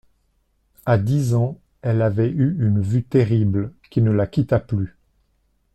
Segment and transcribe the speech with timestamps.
[0.87, 4.97] À dix ans, elle avait eu une vue terrible, qui ne la quitta plus.